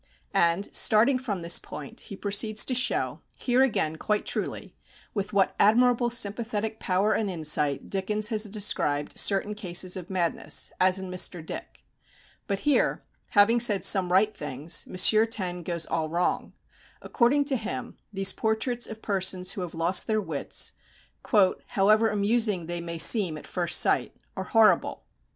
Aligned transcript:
And, 0.33 0.75
starting 0.75 1.19
from 1.19 1.43
this 1.43 1.59
point, 1.59 1.99
he 2.09 2.15
proceeds 2.15 2.65
to 2.65 2.73
show, 2.73 3.21
here 3.35 3.61
again 3.61 3.97
quite 3.97 4.25
truly, 4.25 4.75
with 5.13 5.31
what 5.31 5.53
admirable 5.59 6.09
sympathetic 6.09 6.79
power 6.79 7.13
and 7.13 7.29
insight 7.29 7.87
Dickens 7.87 8.29
has 8.29 8.45
described 8.45 9.19
certain 9.19 9.53
cases 9.53 9.95
of 9.95 10.09
madness, 10.09 10.71
as 10.79 10.97
in 10.97 11.11
Mr. 11.11 11.45
Dick. 11.45 11.83
But 12.47 12.61
here, 12.61 13.03
having 13.37 13.59
said 13.59 13.85
some 13.85 14.11
right 14.11 14.35
things, 14.35 14.87
M. 14.89 15.27
Taine 15.27 15.61
goes 15.61 15.85
all 15.85 16.09
wrong. 16.09 16.53
According 17.03 17.45
to 17.45 17.55
him, 17.55 17.95
these 18.11 18.33
portraits 18.33 18.87
of 18.87 19.03
persons 19.03 19.51
who 19.51 19.61
have 19.61 19.75
lost 19.75 20.07
their 20.07 20.19
wits, 20.19 20.73
"however 21.67 22.09
amusing 22.09 22.65
they 22.65 22.81
may 22.81 22.97
seem 22.97 23.37
at 23.37 23.45
first 23.45 23.79
sight," 23.79 24.15
are 24.35 24.45
"horrible." 24.45 25.03